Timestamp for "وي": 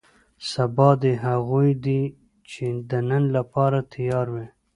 4.33-4.47